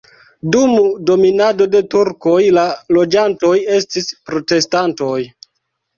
[0.53, 0.71] Dum
[1.09, 2.65] dominado de turkoj la
[2.97, 5.17] loĝantoj estis protestantoj.